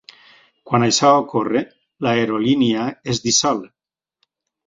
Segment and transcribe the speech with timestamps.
[0.69, 1.61] Quan això ocorre,
[2.07, 3.61] l'aerolínia es dissol.